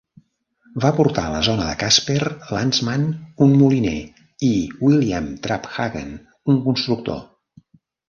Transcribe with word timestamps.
Va 0.85 0.89
portar 0.99 1.25
a 1.27 1.33
la 1.33 1.41
zona 1.47 1.67
a 1.71 1.75
Casper 1.83 2.17
Landsman, 2.57 3.05
un 3.49 3.55
moliner, 3.61 3.95
i 4.51 4.53
William 4.89 5.31
Traphagen, 5.47 6.13
un 6.57 6.63
constructor. 6.69 7.25